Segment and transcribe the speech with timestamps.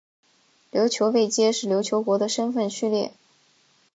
[0.71, 3.13] 琉球位阶是琉球国的身分序列。